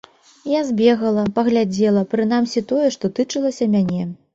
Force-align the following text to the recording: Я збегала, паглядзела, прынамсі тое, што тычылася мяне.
Я 0.51 0.61
збегала, 0.69 1.27
паглядзела, 1.37 2.03
прынамсі 2.17 2.67
тое, 2.73 2.87
што 3.01 3.17
тычылася 3.17 3.75
мяне. 3.81 4.15